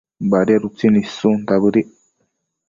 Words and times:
Badiad 0.31 0.63
utsin 0.69 0.97
issunta 1.01 1.61
bëdic 1.61 1.89